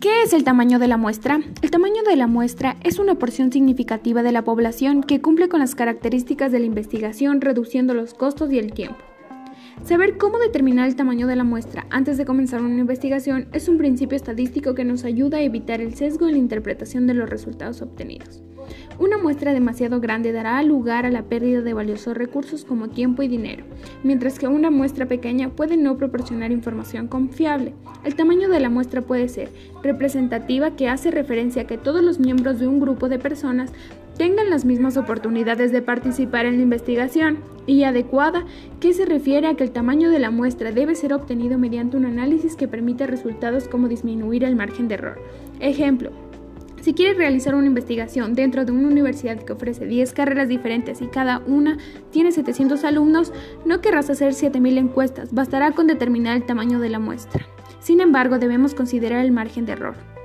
[0.00, 1.40] ¿Qué es el tamaño de la muestra?
[1.60, 5.58] El tamaño de la muestra es una porción significativa de la población que cumple con
[5.58, 8.98] las características de la investigación reduciendo los costos y el tiempo.
[9.84, 13.76] Saber cómo determinar el tamaño de la muestra antes de comenzar una investigación es un
[13.76, 17.82] principio estadístico que nos ayuda a evitar el sesgo en la interpretación de los resultados
[17.82, 18.40] obtenidos.
[18.98, 23.28] Una muestra demasiado grande dará lugar a la pérdida de valiosos recursos como tiempo y
[23.28, 23.64] dinero,
[24.02, 27.74] mientras que una muestra pequeña puede no proporcionar información confiable.
[28.04, 29.50] El tamaño de la muestra puede ser
[29.82, 33.72] representativa, que hace referencia a que todos los miembros de un grupo de personas
[34.16, 38.46] tengan las mismas oportunidades de participar en la investigación, y adecuada,
[38.80, 42.06] que se refiere a que el tamaño de la muestra debe ser obtenido mediante un
[42.06, 45.20] análisis que permite resultados como disminuir el margen de error.
[45.60, 46.10] Ejemplo,
[46.80, 51.06] si quieres realizar una investigación dentro de una universidad que ofrece 10 carreras diferentes y
[51.06, 51.78] cada una
[52.10, 53.32] tiene 700 alumnos,
[53.64, 57.46] no querrás hacer 7000 encuestas, bastará con determinar el tamaño de la muestra.
[57.80, 60.17] Sin embargo, debemos considerar el margen de error.